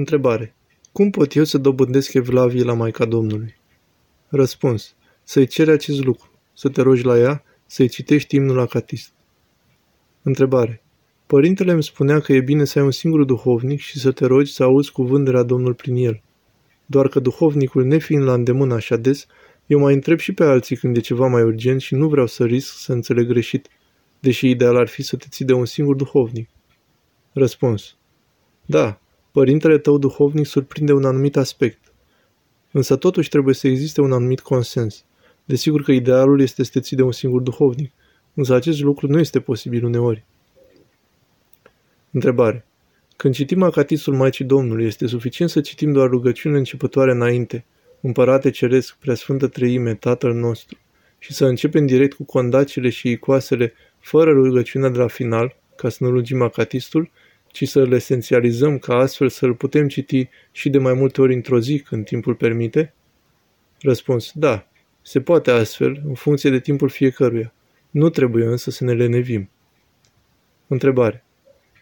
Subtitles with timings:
[0.00, 0.54] Întrebare.
[0.92, 3.54] Cum pot eu să dobândesc evlavie la Maica Domnului?
[4.28, 4.94] Răspuns.
[5.22, 9.12] Să-i ceri acest lucru, să te rogi la ea, să-i citești imnul acatist.
[10.22, 10.82] Întrebare.
[11.26, 14.52] Părintele îmi spunea că e bine să ai un singur duhovnic și să te rogi
[14.52, 16.22] să auzi cuvânt de la Domnul prin el.
[16.86, 19.26] Doar că duhovnicul, nefiind la îndemână așa des,
[19.66, 22.44] eu mai întreb și pe alții când e ceva mai urgent și nu vreau să
[22.44, 23.68] risc să înțeleg greșit,
[24.20, 26.48] deși ideal ar fi să te ții de un singur duhovnic.
[27.32, 27.96] Răspuns.
[28.66, 29.00] Da,
[29.32, 31.92] părintele tău duhovnic surprinde un anumit aspect.
[32.70, 35.04] Însă totuși trebuie să existe un anumit consens.
[35.44, 37.92] Desigur că idealul este să te ții de un singur duhovnic,
[38.34, 40.24] însă acest lucru nu este posibil uneori.
[42.10, 42.64] Întrebare.
[43.16, 47.64] Când citim Acatisul Maicii Domnului, este suficient să citim doar rugăciunile începătoare înainte,
[48.00, 50.78] Împărate Ceresc, Preasfântă Treime, Tatăl nostru,
[51.18, 56.04] și să începem direct cu condacile și icoasele, fără rugăciunea de la final, ca să
[56.04, 57.10] nu lungim acatistul,
[57.52, 61.60] ci să îl esențializăm ca astfel să-l putem citi și de mai multe ori într-o
[61.60, 62.94] zi, când timpul permite?
[63.80, 64.30] Răspuns.
[64.34, 64.68] Da,
[65.02, 67.52] se poate astfel, în funcție de timpul fiecăruia.
[67.90, 69.50] Nu trebuie însă să ne lenevim.
[70.66, 71.24] Întrebare.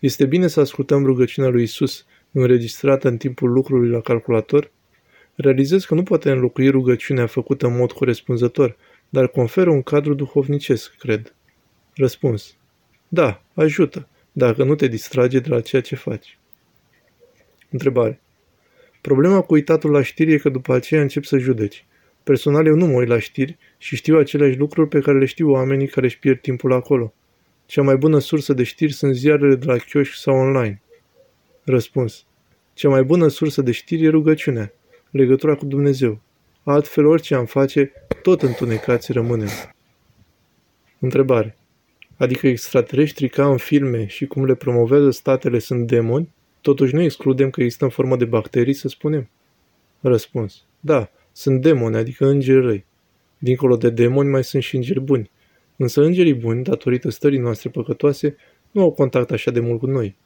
[0.01, 4.71] Este bine să ascultăm rugăciunea lui Isus înregistrată în timpul lucrului la calculator?
[5.35, 8.77] Realizez că nu poate înlocui rugăciunea făcută în mod corespunzător,
[9.09, 11.35] dar conferă un cadru duhovnicesc, cred.
[11.95, 12.57] Răspuns.
[13.09, 14.09] Da, ajută,
[14.39, 16.39] dacă nu te distrage de la ceea ce faci.
[17.71, 18.21] Întrebare.
[19.01, 21.87] Problema cu uitatul la știri e că după aceea încep să judeci.
[22.23, 25.51] Personal eu nu mă uit la știri și știu aceleași lucruri pe care le știu
[25.51, 27.15] oamenii care își pierd timpul acolo.
[27.67, 30.83] Cea mai bună sursă de știri sunt ziarele de la chioșc sau online.
[31.65, 32.25] Răspuns.
[32.75, 34.73] Cea mai bună sursă de știri e rugăciunea,
[35.11, 36.21] legătura cu Dumnezeu.
[36.63, 37.93] Altfel, orice am face,
[38.23, 39.49] tot întunecați rămânem.
[40.99, 41.57] Întrebare.
[42.19, 46.29] Adică extraterestrii ca în filme și cum le promovează statele sunt demoni?
[46.61, 49.31] Totuși nu excludem că există în formă de bacterii, să spunem?
[50.01, 50.65] Răspuns.
[50.81, 52.85] Da, sunt demoni, adică îngeri răi.
[53.39, 55.31] Dincolo de demoni mai sunt și îngeri buni.
[55.77, 58.37] Însă îngerii buni, datorită stării noastre păcătoase,
[58.71, 60.17] nu au contact așa de mult cu noi.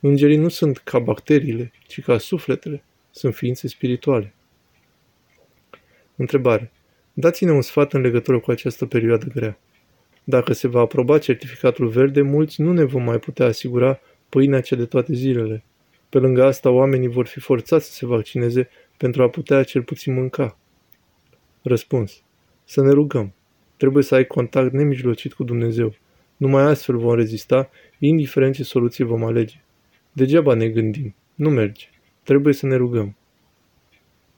[0.00, 2.84] Îngerii nu sunt ca bacteriile, ci ca sufletele.
[3.10, 4.34] Sunt ființe spirituale.
[6.16, 6.72] Întrebare.
[7.12, 9.58] Dați-ne un sfat în legătură cu această perioadă grea.
[10.24, 14.76] Dacă se va aproba certificatul verde, mulți nu ne vom mai putea asigura pâinea cea
[14.76, 15.64] de toate zilele.
[16.08, 20.14] Pe lângă asta, oamenii vor fi forțați să se vaccineze pentru a putea cel puțin
[20.14, 20.58] mânca.
[21.62, 22.22] Răspuns.
[22.64, 23.34] Să ne rugăm.
[23.76, 25.94] Trebuie să ai contact nemijlocit cu Dumnezeu.
[26.36, 29.62] Numai astfel vom rezista, indiferent ce soluție vom alege.
[30.12, 31.14] Degeaba ne gândim.
[31.34, 31.86] Nu merge.
[32.22, 33.16] Trebuie să ne rugăm.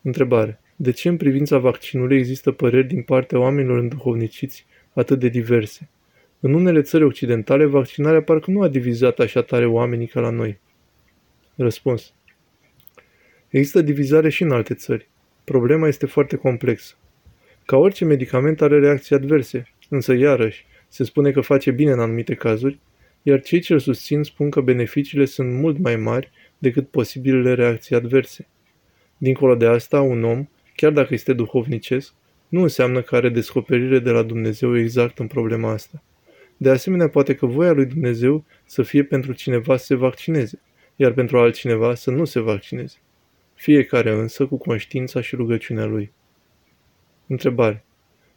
[0.02, 0.60] Întrebare.
[0.76, 5.88] De ce în privința vaccinului există păreri din partea oamenilor înduhovniciți atât de diverse?
[6.40, 10.60] În unele țări occidentale, vaccinarea parcă nu a divizat așa tare oamenii ca la noi.
[11.54, 12.12] Răspuns.
[13.48, 15.08] Există divizare și în alte țări.
[15.44, 16.94] Problema este foarte complexă.
[17.66, 22.34] Ca orice medicament are reacții adverse, însă iarăși se spune că face bine în anumite
[22.34, 22.80] cazuri,
[23.22, 27.94] iar cei ce îl susțin spun că beneficiile sunt mult mai mari decât posibilele reacții
[27.96, 28.46] adverse.
[29.16, 32.14] Dincolo de asta, un om, chiar dacă este duhovnicesc,
[32.54, 36.02] nu înseamnă că are descoperire de la Dumnezeu exact în problema asta.
[36.56, 40.60] De asemenea, poate că voia lui Dumnezeu să fie pentru cineva să se vaccineze,
[40.96, 42.96] iar pentru altcineva să nu se vaccineze.
[43.54, 46.12] Fiecare însă cu conștiința și rugăciunea lui.
[47.26, 47.84] Întrebare.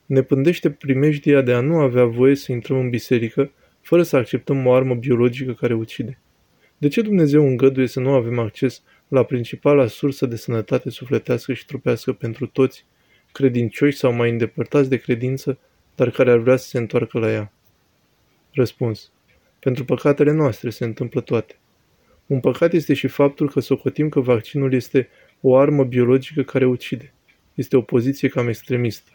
[0.06, 3.52] Ne pândește primejdia de a nu avea voie să intrăm în biserică
[3.82, 6.20] fără să acceptăm o armă biologică care ucide.
[6.78, 11.66] De ce Dumnezeu îngăduie să nu avem acces la principala sursă de sănătate sufletească și
[11.66, 12.86] trupească pentru toți,
[13.38, 15.58] credincioși sau mai îndepărtați de credință,
[15.96, 17.52] dar care ar vrea să se întoarcă la ea?
[18.52, 19.12] Răspuns.
[19.60, 21.56] Pentru păcatele noastre se întâmplă toate.
[22.26, 25.10] Un păcat este și faptul că socotim că vaccinul este
[25.42, 27.14] o armă biologică care ucide.
[27.54, 29.12] Este o poziție cam extremistă.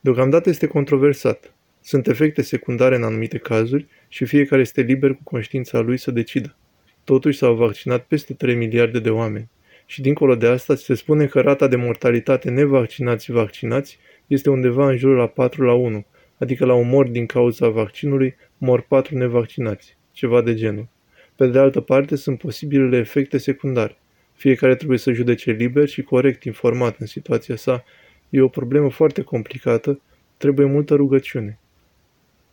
[0.00, 1.54] Deocamdată este controversat.
[1.80, 6.56] Sunt efecte secundare în anumite cazuri și fiecare este liber cu conștiința lui să decidă.
[7.04, 9.48] Totuși s-au vaccinat peste 3 miliarde de oameni.
[9.86, 15.16] Și dincolo de asta se spune că rata de mortalitate nevaccinați-vaccinați este undeva în jur
[15.16, 16.06] la 4 la 1,
[16.38, 20.88] adică la un mort din cauza vaccinului mor 4 nevaccinați, ceva de genul.
[21.36, 23.96] Pe de altă parte, sunt posibilele efecte secundare.
[24.34, 27.84] Fiecare trebuie să judece liber și corect informat în situația sa.
[28.30, 30.00] E o problemă foarte complicată,
[30.36, 31.58] trebuie multă rugăciune.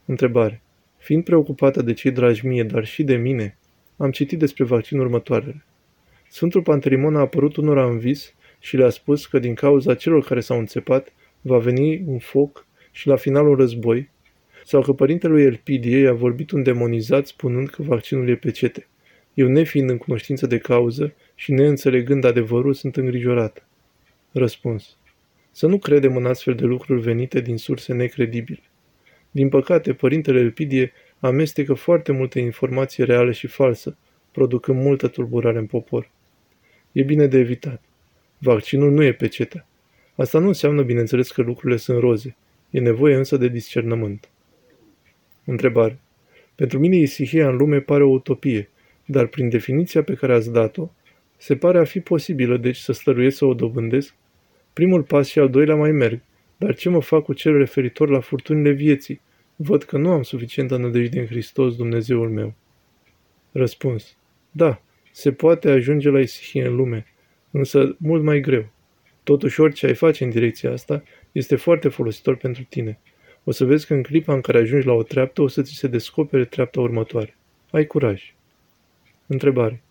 [0.05, 0.61] Întrebare.
[0.97, 3.57] Fiind preocupată de cei dragi mie, dar și de mine,
[3.97, 5.63] am citit despre vaccin următoarele.
[6.33, 10.39] Sfântul Pantelimon a apărut unora în vis și le-a spus că din cauza celor care
[10.39, 14.09] s-au înțepat va veni un foc și la final un război,
[14.65, 18.87] sau că părintele lui Elpidie i-a vorbit un demonizat spunând că vaccinul e pecete.
[19.33, 23.67] Eu, nefiind în cunoștință de cauză și neînțelegând adevărul, sunt îngrijorat.
[24.31, 24.97] Răspuns.
[25.51, 28.63] Să nu credem în astfel de lucruri venite din surse necredibile.
[29.31, 33.97] Din păcate, părintele Elpidie amestecă foarte multe informații reale și falsă,
[34.31, 36.11] producând multă tulburare în popor.
[36.93, 37.81] E bine de evitat.
[38.37, 39.67] Vaccinul nu e pecetea.
[40.15, 42.35] Asta nu înseamnă, bineînțeles, că lucrurile sunt roze.
[42.69, 44.29] E nevoie însă de discernământ.
[45.45, 45.99] Întrebare.
[46.55, 48.69] Pentru mine isihia în lume pare o utopie,
[49.05, 50.89] dar prin definiția pe care ați dat-o,
[51.37, 54.13] se pare a fi posibilă, deci să stăruiesc să o dobândesc?
[54.73, 56.21] Primul pas și al doilea mai merg,
[56.57, 59.21] dar ce mă fac cu cel referitor la furtunile vieții?
[59.55, 62.53] Văd că nu am suficientă nădejde în Hristos, Dumnezeul meu.
[63.51, 64.17] Răspuns.
[64.51, 64.81] Da,
[65.15, 67.05] se poate ajunge la isihie în lume,
[67.51, 68.65] însă mult mai greu.
[69.23, 72.99] Totuși, orice ai face în direcția asta este foarte folositor pentru tine.
[73.43, 75.73] O să vezi că în clipa în care ajungi la o treaptă, o să ți
[75.73, 77.37] se descopere treapta următoare.
[77.71, 78.33] Ai curaj.
[79.27, 79.81] Întrebare.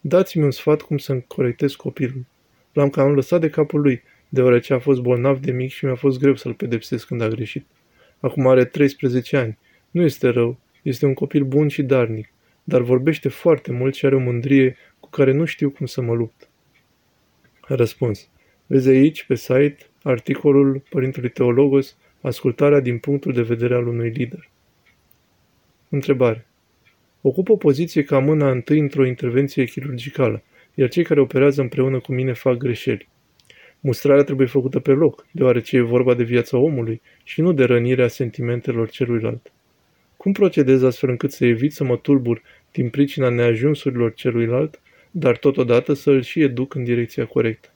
[0.00, 2.24] Dați-mi un sfat cum să-mi corectez copilul.
[2.72, 6.18] L-am cam lăsat de capul lui, deoarece a fost bolnav de mic și mi-a fost
[6.18, 7.66] greu să-l pedepsesc când a greșit.
[8.20, 9.58] Acum are 13 ani.
[9.90, 12.32] Nu este rău, este un copil bun și darnic,
[12.64, 16.14] dar vorbește foarte mult și are o mândrie cu care nu știu cum să mă
[16.14, 16.48] lupt.
[17.60, 18.28] Răspuns.
[18.66, 24.50] Vezi aici, pe site, articolul Părintelui Teologos, ascultarea din punctul de vedere al unui lider.
[25.88, 26.46] Întrebare.
[27.20, 30.42] Ocup o poziție ca mâna întâi într-o intervenție chirurgicală,
[30.74, 33.08] iar cei care operează împreună cu mine fac greșeli.
[33.80, 38.08] Mustrarea trebuie făcută pe loc, deoarece e vorba de viața omului și nu de rănirea
[38.08, 39.52] sentimentelor celuilalt.
[40.22, 42.42] Cum procedez astfel încât să evit să mă tulbur
[42.72, 44.80] din pricina neajunsurilor celuilalt,
[45.10, 47.68] dar totodată să îl și educ în direcția corectă?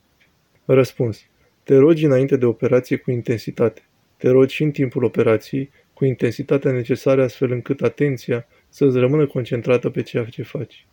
[0.64, 1.26] Răspuns.
[1.62, 3.82] Te rogi înainte de operație cu intensitate.
[4.16, 9.90] Te rogi și în timpul operației cu intensitatea necesară astfel încât atenția să-ți rămână concentrată
[9.90, 10.86] pe ceea ce faci.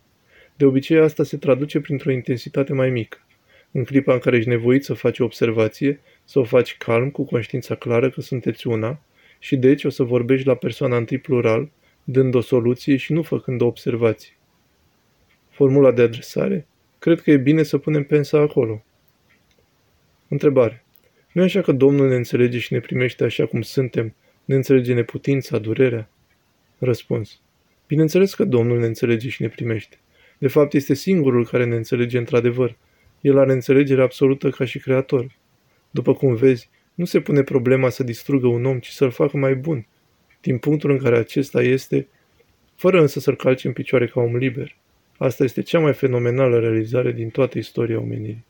[0.56, 3.18] De obicei asta se traduce printr-o intensitate mai mică.
[3.70, 7.24] În clipa în care ești nevoit să faci o observație, să o faci calm, cu
[7.24, 9.00] conștiința clară că sunteți una,
[9.44, 11.70] și deci o să vorbești la persoana întâi plural,
[12.04, 14.32] dând o soluție și nu făcând o observație.
[15.50, 16.66] Formula de adresare?
[16.98, 18.84] Cred că e bine să punem pensa acolo.
[20.28, 20.84] Întrebare.
[21.32, 24.14] Nu e așa că Domnul ne înțelege și ne primește așa cum suntem,
[24.44, 26.10] ne înțelege neputința, durerea?
[26.78, 27.40] Răspuns.
[27.86, 29.98] Bineînțeles că Domnul ne înțelege și ne primește.
[30.38, 32.76] De fapt, este singurul care ne înțelege într-adevăr.
[33.20, 35.36] El are înțelegere absolută ca și creator.
[35.90, 39.54] După cum vezi, nu se pune problema să distrugă un om, ci să-l facă mai
[39.54, 39.86] bun,
[40.40, 42.08] din punctul în care acesta este,
[42.74, 44.76] fără însă să-l calce în picioare ca om liber.
[45.16, 48.44] Asta este cea mai fenomenală realizare din toată istoria omenirii.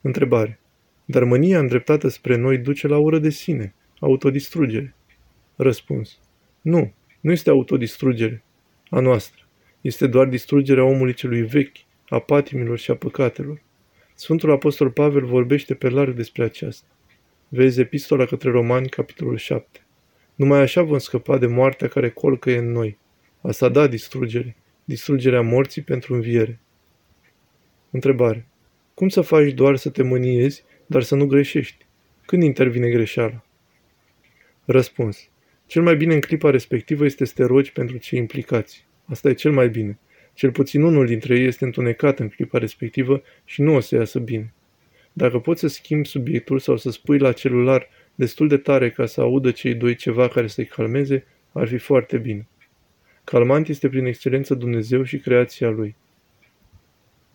[0.00, 0.58] Întrebare.
[1.04, 4.94] Dar mânia îndreptată spre noi duce la ură de sine, autodistrugere.
[5.56, 6.18] Răspuns.
[6.60, 8.42] Nu, nu este autodistrugere
[8.90, 9.42] a noastră.
[9.80, 11.76] Este doar distrugerea omului celui vechi,
[12.08, 13.62] a patimilor și a păcatelor.
[14.24, 16.86] Sfântul Apostol Pavel vorbește pe larg despre aceasta.
[17.48, 19.86] Vezi Epistola către Romani, capitolul 7.
[20.34, 22.98] Numai așa vom scăpa de moartea care colcă în noi.
[23.40, 26.60] Asta da distrugere, distrugerea morții pentru înviere.
[27.90, 28.46] Întrebare.
[28.94, 31.86] Cum să faci doar să te mâniezi, dar să nu greșești?
[32.26, 33.44] Când intervine greșeala?
[34.64, 35.28] Răspuns.
[35.66, 38.86] Cel mai bine în clipa respectivă este să te rogi pentru cei implicați.
[39.04, 39.98] Asta e cel mai bine.
[40.34, 44.18] Cel puțin unul dintre ei este întunecat în clipa respectivă și nu o să iasă
[44.18, 44.52] bine.
[45.12, 49.20] Dacă poți să schimbi subiectul sau să spui la celular destul de tare ca să
[49.20, 52.46] audă cei doi ceva care să-i calmeze, ar fi foarte bine.
[53.24, 55.96] Calmant este prin excelență Dumnezeu și creația Lui.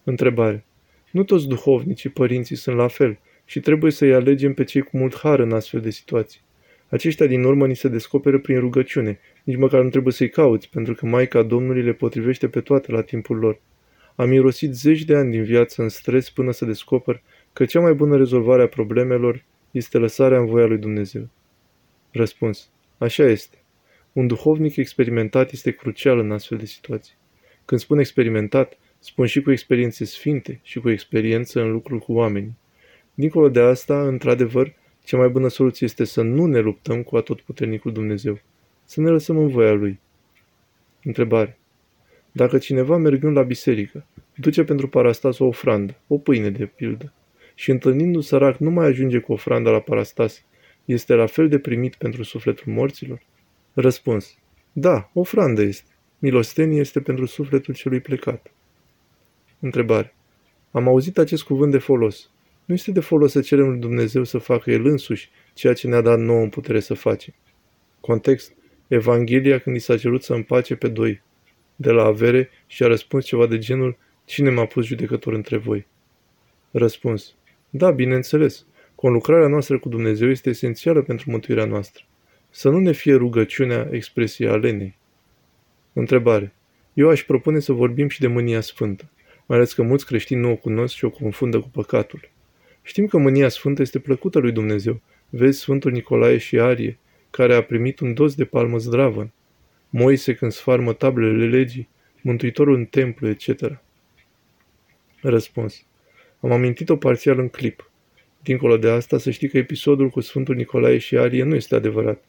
[0.03, 0.65] Întrebare.
[1.11, 5.17] Nu toți duhovnicii, părinții sunt la fel și trebuie să-i alegem pe cei cu mult
[5.17, 6.41] har în astfel de situații.
[6.89, 9.19] Aceștia din urmă ni se descoperă prin rugăciune,
[9.49, 13.01] nici măcar nu trebuie să-i cauți, pentru că Maica Domnului le potrivește pe toate la
[13.01, 13.59] timpul lor.
[14.15, 17.21] Am irosit zeci de ani din viață în stres până să descoper
[17.53, 21.29] că cea mai bună rezolvare a problemelor este lăsarea în voia lui Dumnezeu.
[22.11, 22.69] Răspuns.
[22.97, 23.57] Așa este.
[24.13, 27.13] Un duhovnic experimentat este crucial în astfel de situații.
[27.65, 32.57] Când spun experimentat, spun și cu experiențe sfinte și cu experiență în lucrul cu oamenii.
[33.13, 37.91] Dincolo de asta, într-adevăr, cea mai bună soluție este să nu ne luptăm cu atotputernicul
[37.91, 38.39] Dumnezeu,
[38.89, 39.99] să ne lăsăm în voia Lui.
[41.03, 41.59] Întrebare.
[42.31, 44.05] Dacă cineva mergând la biserică,
[44.35, 47.13] duce pentru parastas o ofrandă, o pâine de pildă,
[47.55, 50.45] și întâlnindu-l sărac nu mai ajunge cu ofranda la parastas,
[50.85, 53.21] este la fel de primit pentru sufletul morților?
[53.73, 54.37] Răspuns.
[54.71, 55.91] Da, ofrandă este.
[56.19, 58.53] Milostenie este pentru sufletul celui plecat.
[59.59, 60.15] Întrebare.
[60.71, 62.31] Am auzit acest cuvânt de folos.
[62.65, 66.01] Nu este de folos să cerem lui Dumnezeu să facă El însuși ceea ce ne-a
[66.01, 67.33] dat nouă în putere să facem.
[67.99, 68.57] Context.
[68.89, 71.21] Evanghelia când i s-a cerut să împace pe doi.
[71.75, 75.87] de la avere și a răspuns ceva de genul Cine m-a pus judecător între voi?
[76.71, 77.35] Răspuns.
[77.69, 78.65] Da, bineînțeles.
[78.95, 82.03] Conlucrarea noastră cu Dumnezeu este esențială pentru mântuirea noastră.
[82.49, 84.97] Să nu ne fie rugăciunea expresia alenei.
[85.93, 86.53] Întrebare.
[86.93, 89.09] Eu aș propune să vorbim și de mânia sfântă,
[89.45, 92.29] mai ales că mulți creștini nu o cunosc și o confundă cu păcatul.
[92.81, 95.01] Știm că mânia sfântă este plăcută lui Dumnezeu.
[95.29, 99.31] Vezi Sfântul Nicolae și Arie, care a primit un dos de palmă zdravă.
[99.89, 101.89] Moise când sfarmă tablele legii,
[102.21, 103.81] Mântuitorul în templu, etc.
[105.21, 105.85] Răspuns.
[106.39, 107.91] Am amintit-o parțial în clip.
[108.43, 112.23] Dincolo de asta, să știi că episodul cu Sfântul Nicolae și Arie nu este adevărat.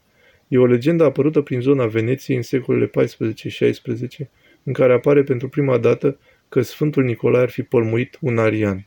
[0.49, 2.91] E o legendă apărută prin zona Veneției în secolele 14-16,
[4.63, 8.87] în care apare pentru prima dată că Sfântul Nicolae ar fi pălmuit un arian,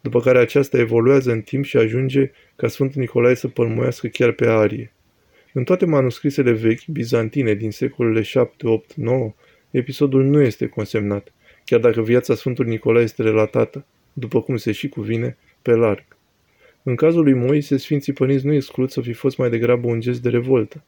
[0.00, 4.46] după care aceasta evoluează în timp și ajunge ca Sfântul Nicolae să pălmuiască chiar pe
[4.46, 4.92] Arie.
[5.52, 9.34] În toate manuscrisele vechi, bizantine, din secolele 7, 8, 9,
[9.70, 11.32] episodul nu este consemnat,
[11.64, 16.04] chiar dacă viața Sfântului Nicolae este relatată, după cum se și cuvine, pe larg.
[16.82, 20.22] În cazul lui Moise, Sfinții Părinți nu exclud să fi fost mai degrabă un gest
[20.22, 20.84] de revoltă.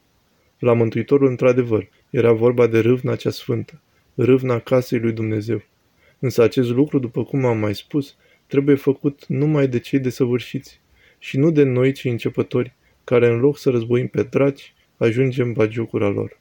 [0.59, 3.81] La Mântuitorul, într-adevăr, era vorba de râvna cea sfântă,
[4.15, 5.63] râvna casei lui Dumnezeu.
[6.19, 8.17] Însă acest lucru, după cum am mai spus,
[8.47, 10.81] trebuie făcut numai de cei desăvârșiți
[11.19, 16.09] și nu de noi cei începători, care în loc să războim pe draci, ajungem bagiucura
[16.09, 16.39] lor.